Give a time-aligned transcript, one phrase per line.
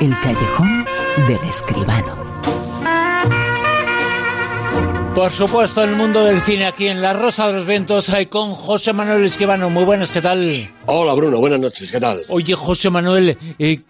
[0.00, 0.84] El callejón
[1.26, 2.14] del escribano.
[5.12, 8.92] Por supuesto, el mundo del cine aquí en La Rosa de los Vientos con José
[8.92, 9.70] Manuel Escribano.
[9.70, 10.70] Muy buenas, ¿qué tal?
[10.86, 12.16] Hola Bruno, buenas noches, ¿qué tal?
[12.28, 13.80] Oye, José Manuel, eh,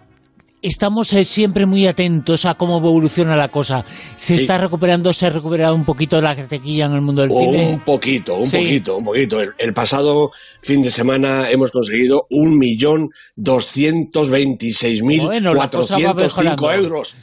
[0.63, 3.85] estamos eh, siempre muy atentos a cómo evoluciona la cosa.
[4.17, 7.69] ¿Se está recuperando, se ha recuperado un poquito la taquilla en el mundo del cine?
[7.69, 9.41] Un poquito, un poquito, un poquito.
[9.41, 17.15] El, pasado fin de semana hemos conseguido un millón doscientos veintiséis mil cuatrocientos cinco euros.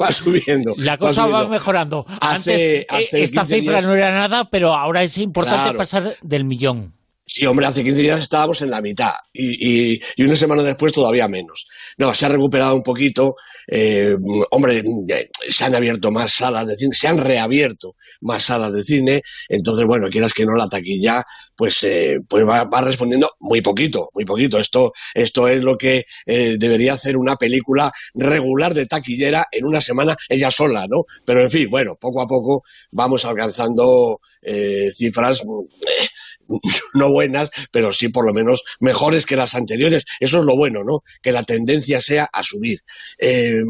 [0.00, 0.74] va subiendo.
[0.76, 2.06] La cosa va, mejorando.
[2.20, 6.99] Antes esta cifra no era nada, pero ahora es importante pasar del millón.
[7.32, 11.68] Sí, hombre, hace 15 días estábamos en la mitad y, una semana después todavía menos.
[11.96, 13.36] No, se ha recuperado un poquito.
[13.68, 14.16] Eh,
[14.50, 18.82] hombre, eh, se han abierto más salas de cine, se han reabierto más salas de
[18.82, 19.22] cine.
[19.48, 24.24] Entonces, bueno, quieras que no, la taquilla pues, eh, pues va, respondiendo muy poquito, muy
[24.24, 24.58] poquito.
[24.58, 30.16] Esto, esto es lo que debería hacer una película regular de taquillera en una semana
[30.28, 31.04] ella sola, ¿no?
[31.24, 34.20] Pero en fin, bueno, poco a poco vamos alcanzando
[34.92, 35.44] cifras
[36.94, 40.04] no buenas, pero sí por lo menos mejores que las anteriores.
[40.20, 41.02] Eso es lo bueno, ¿no?
[41.22, 42.80] Que la tendencia sea a subir.
[43.18, 43.60] Eh,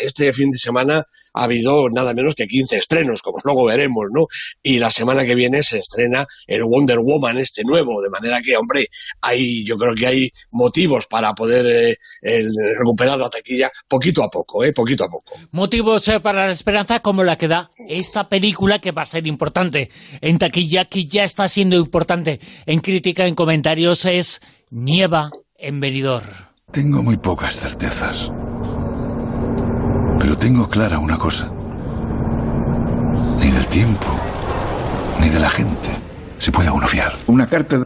[0.00, 4.26] este fin de semana ha habido nada menos que 15 estrenos, como luego veremos, ¿no?
[4.62, 8.56] Y la semana que viene se estrena el Wonder Woman este nuevo, de manera que,
[8.56, 8.86] hombre,
[9.20, 12.42] hay, yo creo que hay motivos para poder eh,
[12.78, 14.72] recuperar la taquilla poquito a poco, ¿eh?
[14.72, 15.34] Poquito a poco.
[15.50, 19.26] Motivos eh, para la esperanza como la que da esta película que va a ser
[19.26, 19.90] importante
[20.22, 24.40] en taquilla, que ya está siendo importante en crítica, en comentarios, es
[24.70, 26.26] Nieva en Benidorm.
[26.72, 28.30] Tengo muy pocas certezas.
[30.18, 31.50] Pero tengo clara una cosa.
[33.38, 34.06] Ni del tiempo,
[35.20, 35.90] ni de la gente
[36.38, 37.14] se puede uno fiar.
[37.26, 37.78] Una carta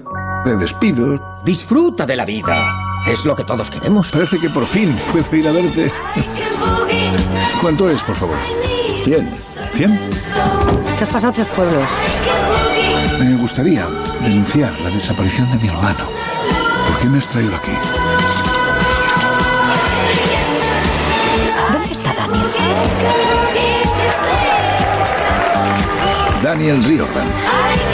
[0.45, 1.41] de despido.
[1.45, 2.75] Disfruta de la vida.
[3.07, 4.11] Es lo que todos queremos.
[4.11, 5.93] Parece que por fin puedo ir a verte.
[7.61, 8.37] ¿Cuánto es, por favor?
[9.05, 9.31] Cien.
[9.75, 9.99] ¿Cien?
[10.99, 11.85] ¿Qué has pasado a otros pueblos?
[13.19, 13.87] Me gustaría
[14.23, 16.05] denunciar la desaparición de mi hermano.
[16.89, 17.73] ¿Por qué me has traído aquí?
[26.43, 27.90] Daniel Riordan.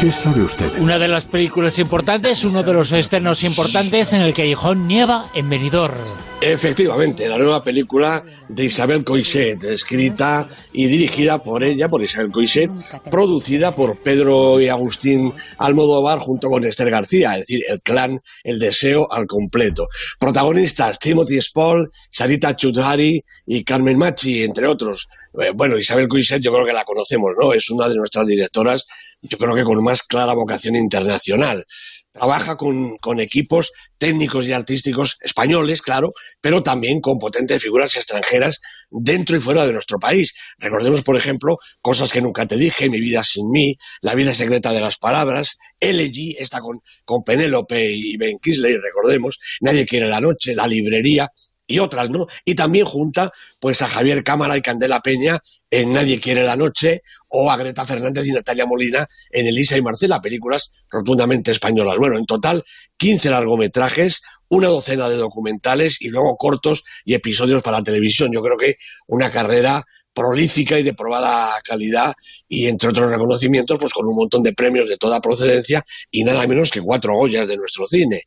[0.00, 0.70] ¿Qué sabe usted?
[0.80, 5.48] Una de las películas importantes, uno de los estrenos importantes en el Callejón Nieva en
[5.48, 5.96] Benidorm.
[6.40, 12.70] Efectivamente, la nueva película de Isabel Coixet, escrita y dirigida por ella, por Isabel Coixet,
[13.10, 18.58] producida por Pedro y Agustín Almodóvar junto con Esther García, es decir, el clan El
[18.58, 19.88] Deseo al completo.
[20.18, 25.08] Protagonistas Timothy Spall, Sarita Chudhari y Carmen Machi, entre otros.
[25.40, 27.52] Eh, bueno, Isabel Coixet yo creo que la conocemos, ¿no?
[27.52, 28.84] Es una de nuestras directoras,
[29.22, 31.64] yo creo que con más clara vocación internacional
[32.12, 38.60] trabaja con, con, equipos técnicos y artísticos españoles, claro, pero también con potentes figuras extranjeras
[38.88, 40.32] dentro y fuera de nuestro país.
[40.58, 44.72] Recordemos, por ejemplo, Cosas que nunca te dije, Mi vida sin mí, La vida secreta
[44.72, 50.20] de las palabras, Elegy, esta con, con Penélope y Ben Kisley, recordemos, Nadie quiere la
[50.20, 51.28] noche, La librería,
[51.66, 52.26] y otras, ¿no?
[52.44, 57.02] Y también junta pues a Javier Cámara y Candela Peña en Nadie quiere la noche
[57.28, 61.96] o a Greta Fernández y Natalia Molina en Elisa y Marcela, películas rotundamente españolas.
[61.96, 62.62] Bueno, en total
[62.96, 68.30] 15 largometrajes, una docena de documentales y luego cortos y episodios para la televisión.
[68.32, 68.76] Yo creo que
[69.06, 72.14] una carrera prolífica y de probada calidad
[72.54, 76.46] y entre otros reconocimientos, pues con un montón de premios de toda procedencia y nada
[76.46, 78.22] menos que cuatro ollas de nuestro cine.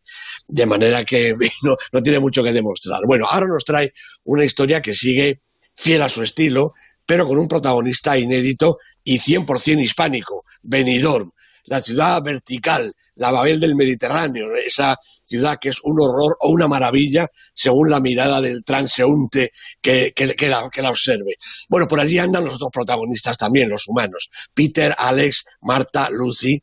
[0.47, 1.33] De manera que
[1.63, 3.01] no, no tiene mucho que demostrar.
[3.07, 3.93] Bueno, ahora nos trae
[4.25, 5.41] una historia que sigue
[5.75, 6.73] fiel a su estilo,
[7.05, 11.31] pero con un protagonista inédito y 100% hispánico, Benidorm,
[11.65, 16.67] la ciudad vertical la Babel del Mediterráneo, esa ciudad que es un horror o una
[16.67, 19.51] maravilla según la mirada del transeúnte
[19.81, 20.13] que,
[20.47, 21.35] la, observe.
[21.69, 26.61] Bueno, por allí andan los otros protagonistas también, los humanos, Peter, Alex, Marta, Lucy.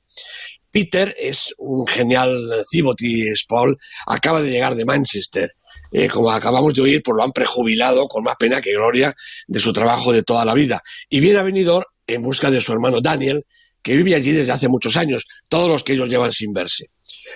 [0.71, 2.37] Peter es un genial
[2.69, 5.55] Timothy Spall, acaba de llegar de Manchester.
[5.93, 9.15] Eh, como acabamos de oír, pues lo han prejubilado con más pena que gloria
[9.47, 10.83] de su trabajo de toda la vida.
[11.09, 13.47] Y viene a venidor en busca de su hermano Daniel,
[13.85, 16.91] que vive allí desde hace muchos años, todos los que ellos llevan sin verse.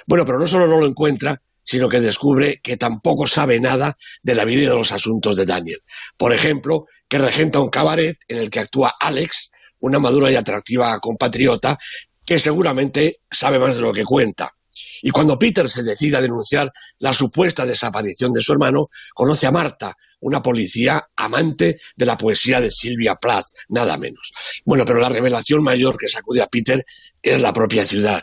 [0.04, 4.34] Bueno, pero no solo no lo encuentra, sino que descubre que tampoco sabe nada de
[4.34, 5.78] la vida y de los asuntos de Daniel.
[6.16, 10.98] Por ejemplo, que regenta un cabaret en el que actúa Alex, una madura y atractiva
[10.98, 11.78] compatriota,
[12.26, 14.52] que seguramente sabe más de lo que cuenta.
[15.00, 19.52] Y cuando Peter se decide a denunciar la supuesta desaparición de su hermano, conoce a
[19.52, 24.32] Marta, una policía amante de la poesía de Silvia Plath, nada menos.
[24.64, 26.84] Bueno, pero la revelación mayor que sacude a Peter
[27.22, 28.22] es la propia ciudad.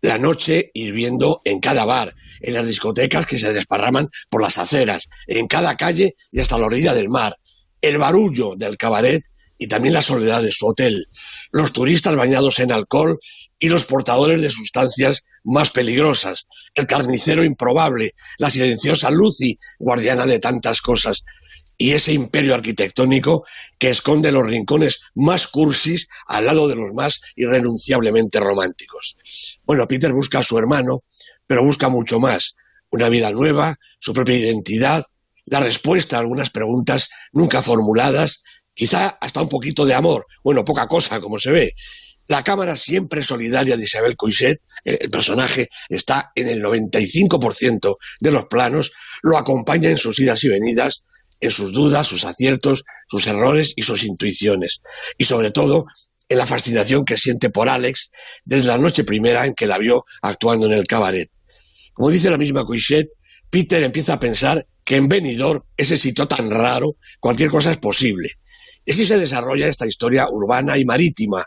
[0.00, 5.08] La noche hirviendo en cada bar, en las discotecas que se desparraman por las aceras,
[5.26, 7.36] en cada calle y hasta la orilla del mar,
[7.80, 9.24] el barullo del cabaret
[9.58, 11.06] y también la soledad de su hotel,
[11.52, 13.20] los turistas bañados en alcohol
[13.60, 20.40] y los portadores de sustancias más peligrosas, el carnicero improbable, la silenciosa Lucy, guardiana de
[20.40, 21.22] tantas cosas,
[21.76, 23.44] y ese imperio arquitectónico
[23.78, 29.16] que esconde los rincones más cursis al lado de los más irrenunciablemente románticos.
[29.64, 31.04] Bueno, Peter busca a su hermano,
[31.46, 32.54] pero busca mucho más,
[32.90, 35.04] una vida nueva, su propia identidad,
[35.46, 38.42] la respuesta a algunas preguntas nunca formuladas,
[38.74, 41.74] quizá hasta un poquito de amor, bueno, poca cosa, como se ve.
[42.28, 48.46] La cámara siempre solidaria de Isabel Coixet, el personaje está en el 95% de los
[48.46, 48.92] planos,
[49.22, 51.02] lo acompaña en sus idas y venidas,
[51.42, 54.80] en sus dudas, sus aciertos, sus errores y sus intuiciones.
[55.18, 55.84] Y sobre todo,
[56.28, 58.10] en la fascinación que siente por Alex
[58.44, 61.30] desde la noche primera en que la vio actuando en el cabaret.
[61.92, 63.08] Como dice la misma Coixet,
[63.50, 68.30] Peter empieza a pensar que en Benidorm, ese sitio tan raro, cualquier cosa es posible.
[68.84, 71.44] Y así se desarrolla esta historia urbana y marítima,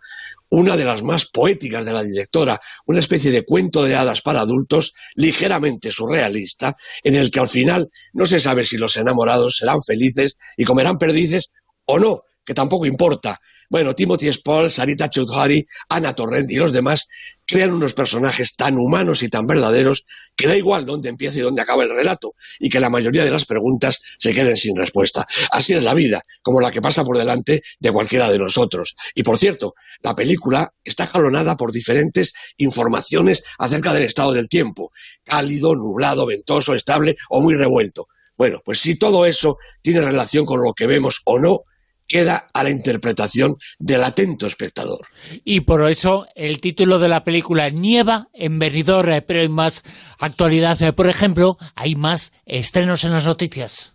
[0.50, 4.42] una de las más poéticas de la directora, una especie de cuento de hadas para
[4.42, 9.82] adultos ligeramente surrealista, en el que al final no se sabe si los enamorados serán
[9.82, 11.50] felices y comerán perdices
[11.86, 13.40] o no, que tampoco importa,
[13.70, 17.08] bueno, Timothy Spall, Sarita Choudhury, Ana Torrent y los demás
[17.46, 21.62] crean unos personajes tan humanos y tan verdaderos que da igual dónde empieza y dónde
[21.62, 25.28] acaba el relato y que la mayoría de las preguntas se queden sin respuesta.
[25.52, 28.96] Así es la vida, como la que pasa por delante de cualquiera de nosotros.
[29.14, 34.92] Y por cierto, la película está jalonada por diferentes informaciones acerca del estado del tiempo,
[35.24, 38.08] cálido, nublado, ventoso, estable o muy revuelto.
[38.38, 41.62] Bueno, pues si todo eso tiene relación con lo que vemos o no,
[42.08, 45.08] queda a la interpretación del atento espectador.
[45.44, 49.84] Y por eso el título de la película Nieva en Benidorm, eh, pero hay más
[50.20, 50.82] actualidad.
[50.82, 53.94] Eh, por ejemplo, hay más estrenos en las noticias.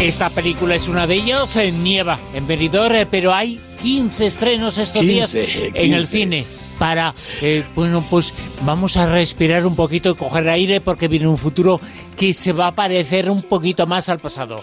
[0.00, 4.76] Esta película es una de ellas, en Nieva en Benidorm, eh, pero hay 15 estrenos
[4.76, 6.44] estos días en el cine
[6.78, 8.32] para, eh, bueno, pues
[8.62, 11.80] vamos a respirar un poquito y coger aire porque viene un futuro
[12.16, 14.62] que se va a parecer un poquito más al pasado.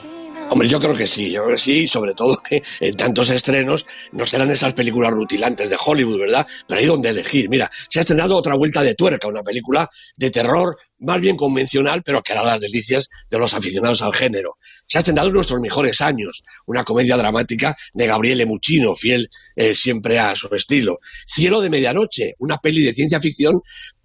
[0.51, 3.85] Hombre, yo creo que sí, yo creo que sí, sobre todo que en tantos estrenos
[4.11, 6.45] no serán esas películas rutilantes de Hollywood, ¿verdad?
[6.67, 7.47] Pero hay donde elegir.
[7.47, 12.03] Mira, se ha estrenado otra vuelta de tuerca, una película de terror más bien convencional,
[12.03, 14.57] pero que hará las delicias de los aficionados al género.
[14.91, 19.73] Se ha estrenado en nuestros mejores años, una comedia dramática de Gabriele Muccino, fiel eh,
[19.73, 20.99] siempre a su estilo.
[21.25, 23.61] Cielo de Medianoche, una peli de ciencia ficción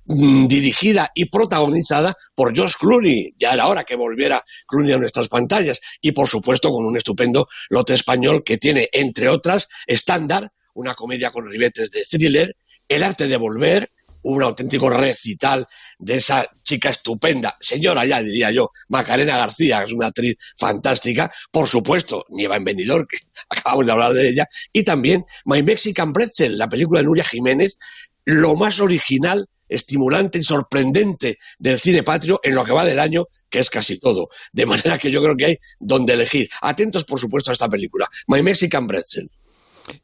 [0.08, 3.34] Mm, dirigida y protagonizada por Josh Clooney.
[3.40, 5.80] Ya era hora que volviera Clooney a nuestras pantallas.
[6.00, 11.32] Y por supuesto con un estupendo lote español que tiene, entre otras, estándar, una comedia
[11.32, 12.56] con ribetes de thriller,
[12.88, 13.90] El arte de volver,
[14.34, 15.67] un auténtico recital
[15.99, 21.31] de esa chica estupenda, señora ya diría yo, Macarena García, que es una actriz fantástica,
[21.50, 23.19] por supuesto, Nieva en Benidorm, que
[23.49, 27.78] acabamos de hablar de ella, y también My Mexican Pretzel, la película de Nuria Jiménez,
[28.25, 33.26] lo más original estimulante y sorprendente del cine patrio en lo que va del año,
[33.49, 34.29] que es casi todo.
[34.52, 36.49] De manera que yo creo que hay donde elegir.
[36.62, 39.29] Atentos, por supuesto, a esta película, My Mexican Bretzel.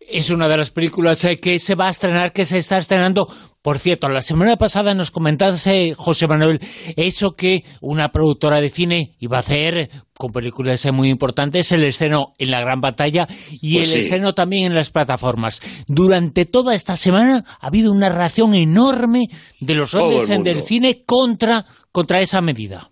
[0.01, 3.29] Es una de las películas eh, que se va a estrenar, que se está estrenando.
[3.63, 6.61] Por cierto, la semana pasada nos comentaste, José Manuel,
[6.97, 11.83] eso que una productora de cine iba a hacer con películas eh, muy importantes, el
[11.85, 15.61] estreno en la gran batalla y pues el estreno también en las plataformas.
[15.89, 19.29] Durante toda esta semana ha habido una reacción enorme
[19.61, 22.92] de los hombres del cine contra, contra esa medida.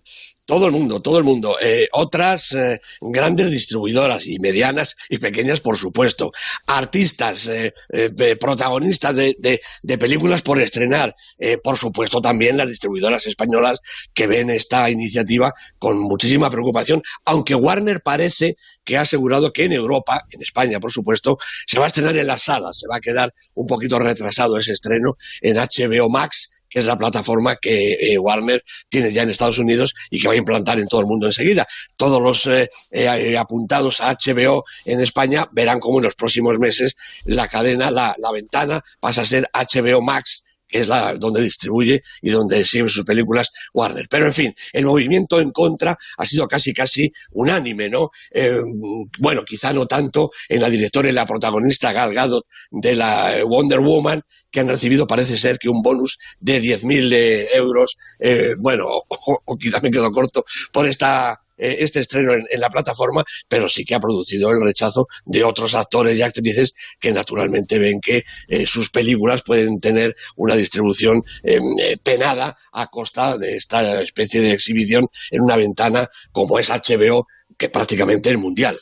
[0.50, 1.56] Todo el mundo, todo el mundo.
[1.62, 6.32] Eh, otras eh, grandes distribuidoras y medianas y pequeñas, por supuesto.
[6.66, 7.72] Artistas, eh,
[8.40, 11.14] protagonistas de, de, películas por estrenar.
[11.62, 13.78] por supuesto, también las distribuidoras españolas
[14.12, 19.72] que ven esta iniciativa con muchísima preocupación, aunque Warner parece que ha asegurado que en
[19.72, 22.76] Europa, en España, por supuesto, se va a estrenar en las salas.
[22.76, 26.96] Se va a quedar un poquito retrasado ese estreno en HBO Max que es la
[26.96, 30.86] plataforma que eh, Warner tiene ya en Estados Unidos y que va a implantar en
[30.86, 31.66] todo el mundo enseguida.
[31.96, 36.94] Todos los eh, eh, apuntados a HBO en España verán cómo en los próximos meses
[37.24, 42.02] la cadena, la, la ventana pasa a ser HBO Max que es la donde distribuye
[42.22, 44.06] y donde sirve sus películas Warner.
[44.08, 48.10] Pero en fin, el movimiento en contra ha sido casi casi unánime, ¿no?
[49.18, 53.80] bueno, quizá no tanto en la directora y la protagonista Gal Gadot de la Wonder
[53.80, 59.56] Woman, que han recibido parece ser que un bonus de 10.000 euros, eh, bueno, o,
[59.58, 63.94] quizá me quedo corto, por esta eh, este estreno en, la plataforma, pero sí que
[63.94, 68.90] ha producido el rechazo de otros actores y actrices que naturalmente ven que eh, sus
[68.90, 71.62] películas pueden tener una distribución em,
[72.02, 77.26] penada a costa de esta especie de exhibición en una ventana como es HBO,
[77.56, 78.76] que prácticamente es mundial.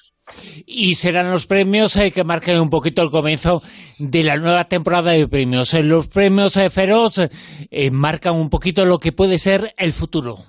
[0.67, 3.63] Y serán los premios eh, que marquen un poquito el comienzo
[3.99, 5.73] de la nueva temporada de premios.
[5.75, 7.21] Eh, los premios eh, Feroz
[7.91, 10.45] marcan un poquito lo que puede ser el futuro.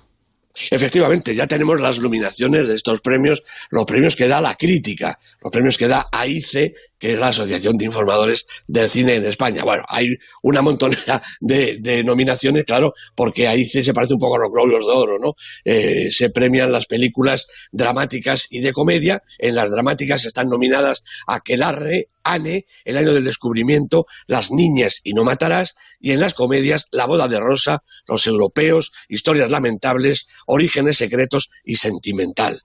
[0.70, 5.50] Efectivamente, ya tenemos las nominaciones de estos premios, los premios que da la crítica, los
[5.50, 9.62] premios que da AICE, que es la Asociación de Informadores del Cine en España.
[9.62, 10.08] Bueno, hay
[10.42, 14.92] una montonera de, nominaciones, claro, porque AICE se parece un poco a los Globos de
[14.92, 15.34] Oro, ¿no?
[15.64, 19.22] Eh, se premian las películas dramáticas y de comedia.
[19.38, 25.24] En las dramáticas están nominadas Aquelarre, Anne, El año del descubrimiento, Las niñas y no
[25.24, 31.50] matarás, y en las comedias La boda de Rosa, Los europeos, Historias lamentables, Orígenes secretos
[31.64, 32.60] y Sentimental.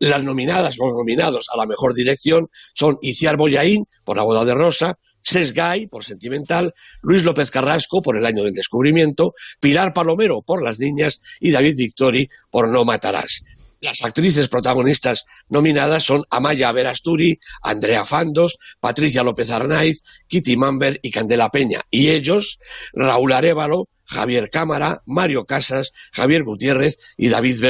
[0.00, 4.54] Las nominadas o nominados a la mejor dirección son Iciar Boyaín por La boda de
[4.54, 6.72] Rosa, Sesgay por Sentimental,
[7.02, 11.76] Luis López Carrasco por El año del descubrimiento, Pilar Palomero por Las niñas y David
[11.76, 13.42] Victori por No matarás.
[13.80, 21.10] Las actrices protagonistas nominadas son Amaya Verasturi, Andrea Fandos, Patricia López Arnaiz, Kitty Mamber y
[21.10, 21.80] Candela Peña.
[21.90, 22.58] Y ellos,
[22.92, 27.62] Raúl Arevalo, Javier Cámara, Mario Casas, Javier Gutiérrez y David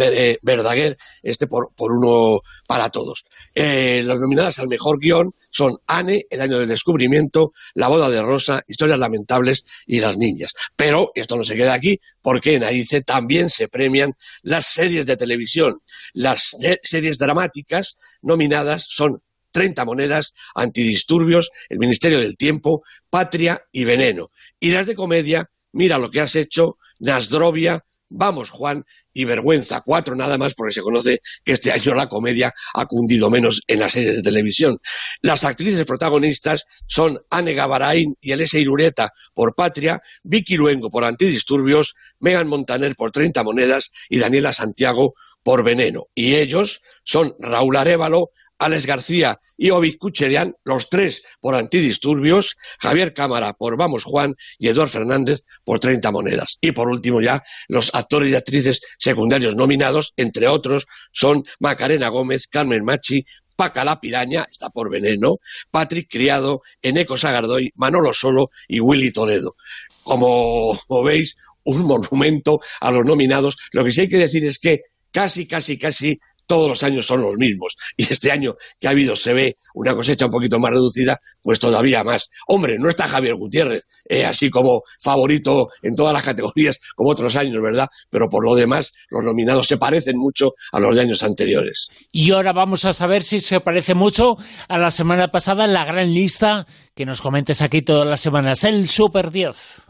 [0.00, 3.24] eh, Verdaguer, este por, uno para todos.
[3.54, 8.20] Eh, las nominadas al mejor guion son Anne, El año del descubrimiento, La boda de
[8.22, 10.52] Rosa, Historias lamentables y Las niñas.
[10.74, 15.16] Pero esto no se queda aquí, porque en AICE también se premian las series de
[15.16, 15.80] televisión.
[16.12, 19.22] Las series dramáticas nominadas son
[19.52, 24.32] 30 monedas, antidisturbios, el Ministerio del Tiempo, Patria y Veneno.
[24.58, 27.84] Y las de comedia mira lo que has hecho, Nasdrovia,
[28.16, 32.52] Vamos Juan y Vergüenza, cuatro nada más porque se conoce que este año la comedia
[32.74, 34.78] ha cundido menos en las series de televisión.
[35.20, 41.94] Las actrices protagonistas son Anne Gavarain y Elisa Irureta por Patria, Vicky Luengo por Antidisturbios,
[42.20, 46.06] Megan Montaner por 30 monedas y Daniela Santiago por Veneno.
[46.14, 53.12] Y ellos son Raúl Arevalo, Alex García y Ovid Kucherian, los tres por antidisturbios, Javier
[53.12, 56.58] Cámara por Vamos Juan y Eduard Fernández por 30 monedas.
[56.60, 62.46] Y por último ya, los actores y actrices secundarios nominados, entre otros, son Macarena Gómez,
[62.46, 63.24] Carmen Machi,
[63.56, 65.38] Paca la Piraña, está por veneno,
[65.70, 69.56] Patrick Criado, Eneco Sagardoy, Manolo Solo y Willy Toledo.
[70.02, 73.56] Como, como veis, un monumento a los nominados.
[73.72, 74.80] Lo que sí hay que decir es que
[75.10, 77.76] casi, casi, casi todos los años son los mismos.
[77.96, 81.58] Y este año que ha habido se ve una cosecha un poquito más reducida, pues
[81.58, 82.30] todavía más.
[82.46, 87.36] Hombre, no está Javier Gutiérrez, eh, así como favorito en todas las categorías como otros
[87.36, 87.88] años, ¿verdad?
[88.10, 91.88] Pero por lo demás, los nominados se parecen mucho a los de años anteriores.
[92.12, 94.36] Y ahora vamos a saber si se parece mucho
[94.68, 98.88] a la semana pasada, la gran lista que nos comentes aquí todas las semanas, el
[98.88, 99.86] Super 10.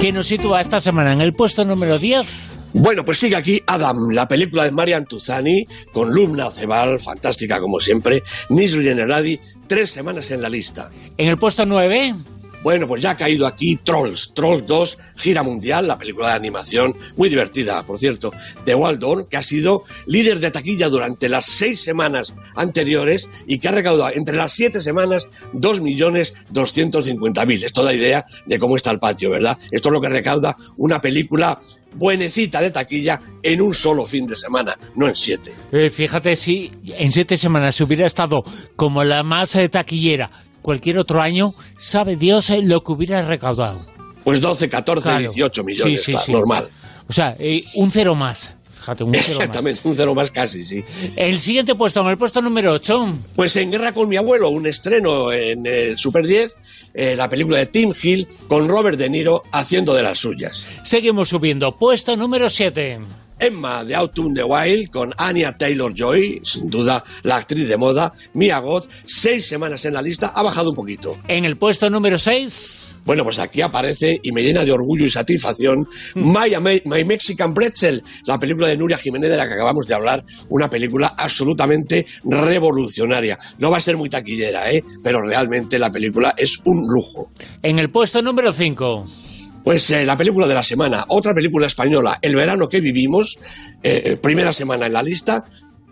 [0.00, 2.58] ¿Qué nos sitúa esta semana en el puesto número 10?
[2.72, 7.80] Bueno, pues sigue aquí Adam, la película de Marian Tuzani, con Lumna Cebal, fantástica como
[7.80, 10.90] siempre, Nisri Generadi, tres semanas en la lista.
[11.18, 12.14] En el puesto 9...
[12.62, 16.94] Bueno, pues ya ha caído aquí Trolls, Trolls 2, gira mundial, la película de animación,
[17.16, 18.32] muy divertida, por cierto,
[18.64, 23.68] de Waldorf, que ha sido líder de taquilla durante las seis semanas anteriores y que
[23.68, 27.64] ha recaudado entre las siete semanas 2.250.000.
[27.64, 29.56] Esto da idea de cómo está el patio, ¿verdad?
[29.70, 31.60] Esto es lo que recauda una película
[31.94, 35.52] buenecita de taquilla en un solo fin de semana, no en siete.
[35.72, 38.42] Eh, fíjate si en siete semanas hubiera estado
[38.76, 40.30] como la más eh, taquillera
[40.62, 43.86] cualquier otro año, sabe Dios eh, lo que hubiera recaudado.
[44.24, 46.64] Pues 12, 14, 18 millones, normal.
[47.08, 47.36] O sea,
[47.74, 48.54] un cero más.
[49.12, 50.82] Exactamente, un cero más casi, sí.
[51.16, 53.18] El siguiente puesto, en el puesto número 8.
[53.36, 56.56] Pues en Guerra con mi abuelo, un estreno en el Super 10,
[56.94, 60.66] eh, la película de Tim Hill con Robert De Niro haciendo de las suyas.
[60.82, 63.00] Seguimos subiendo, puesto número 7.
[63.40, 68.12] Emma de Out the Wild con Anya Taylor Joy, sin duda la actriz de moda,
[68.34, 71.16] Mia Goth, seis semanas en la lista, ha bajado un poquito.
[71.26, 72.98] En el puesto número 6.
[73.04, 76.54] Bueno, pues aquí aparece y me llena de orgullo y satisfacción My,
[76.84, 80.68] My, Mexican Pretzel, la película de Nuria Jiménez de la que acabamos de hablar, una
[80.68, 83.38] película absolutamente revolucionaria.
[83.58, 84.84] No va a ser muy taquillera, ¿eh?
[85.02, 87.30] pero realmente la película es un lujo.
[87.62, 89.29] En el puesto número 5.
[89.64, 93.38] Pues eh, la película de la semana, otra película española, El verano que vivimos,
[93.82, 95.44] eh, primera semana en la lista,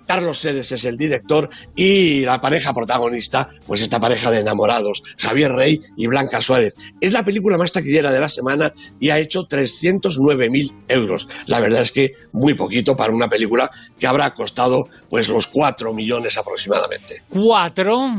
[0.08, 5.52] Carlos Sedes es el director y la pareja protagonista, pues esta pareja de enamorados, Javier
[5.52, 6.74] Rey y Blanca Suárez.
[6.98, 11.28] Es la película más taquillera de la semana y ha hecho 309.000 euros.
[11.46, 15.92] La verdad es que muy poquito para una película que habrá costado pues los 4
[15.92, 17.22] millones aproximadamente.
[17.28, 18.16] ¿Cuatro?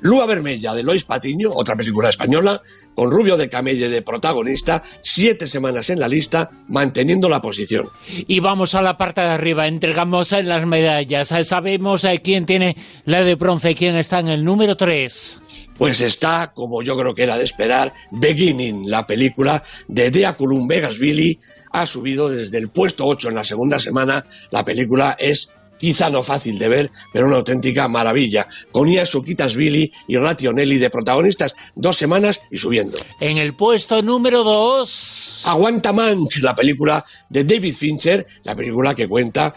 [0.00, 2.62] Lua Vermella de Lois Patiño, otra película española,
[2.94, 7.88] con Rubio de Camelle de protagonista, siete semanas en la lista, manteniendo la posición.
[8.08, 11.34] Y vamos a la parte de arriba, entregamos las medallas.
[11.42, 15.40] Sabemos eh, quién tiene la de bronce y quién está en el número 3.
[15.78, 20.98] Pues está, como yo creo que era de esperar, Beginning, la película de Dea Vegas
[20.98, 21.38] Billy,
[21.70, 24.26] ha subido desde el puesto 8 en la segunda semana.
[24.50, 28.48] La película es quizá no fácil de ver, pero una auténtica maravilla.
[28.72, 32.98] Con Suquitas Billy y Rationelli de protagonistas, dos semanas y subiendo.
[33.20, 35.42] En el puesto número dos...
[35.44, 39.54] Aguanta Manch, la película de David Fincher, la película que cuenta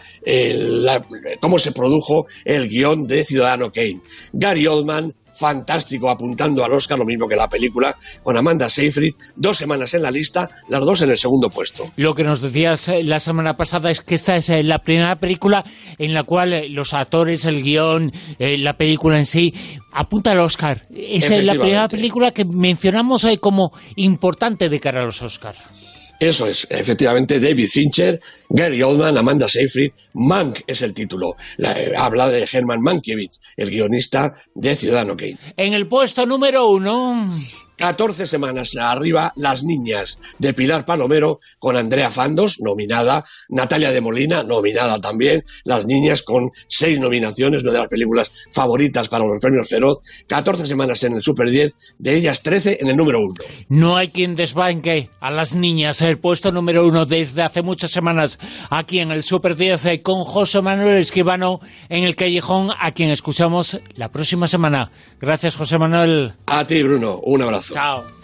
[1.40, 4.00] cómo se produjo el guion de Ciudadano Kane.
[4.32, 9.56] Gary Oldman, fantástico apuntando al Oscar, lo mismo que la película, con Amanda Seyfried, dos
[9.56, 11.90] semanas en la lista, las dos en el segundo puesto.
[11.96, 15.16] Lo que nos decías eh, la semana pasada es que esta es eh, la primera
[15.16, 15.64] película
[15.98, 19.54] en la cual eh, los actores, el guion, la película en sí,
[19.92, 20.82] apunta al Oscar.
[20.90, 25.58] Es la primera película que mencionamos como importante de cara a los Oscars.
[26.22, 31.34] Eso es, efectivamente, David Fincher, Gary Oldman, Amanda Seyfried, Mank es el título.
[31.96, 35.36] habla de Herman Mankiewicz, el guionista de Ciudadano Kane.
[35.56, 37.28] En el puesto número uno...
[37.82, 44.44] 14 semanas arriba, Las Niñas, de Pilar Palomero, con Andrea Fandos, nominada, Natalia de Molina,
[44.44, 49.68] nominada también, Las Niñas, con seis nominaciones, una de las películas favoritas para los premios
[49.68, 49.98] Feroz,
[50.28, 53.34] 14 semanas en el Super 10, de ellas 13 en el número 1.
[53.68, 58.38] No hay quien desbanque a Las Niñas, el puesto número 1 desde hace muchas semanas,
[58.70, 61.58] aquí en el Super 10, eh, con José Manuel Esquivano
[61.88, 64.92] en el Callejón, a quien escuchamos la próxima semana.
[65.20, 66.34] Gracias, José Manuel.
[66.46, 67.18] A ti, Bruno.
[67.24, 67.71] Un abrazo.
[67.72, 68.12] Chao.